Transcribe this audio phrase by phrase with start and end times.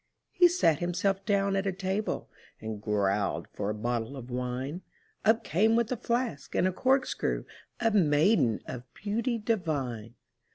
[0.31, 2.27] He sat himself down at a table,
[2.59, 4.81] And growled for a bottle of wine;
[5.23, 7.45] Up came with a flask and a corkscrew
[7.79, 10.15] A maiden of beauty divine.